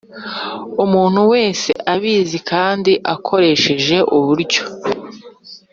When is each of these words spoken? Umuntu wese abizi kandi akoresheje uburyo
Umuntu 0.83 1.21
wese 1.31 1.71
abizi 1.93 2.37
kandi 2.51 2.91
akoresheje 3.13 3.97
uburyo 4.17 4.63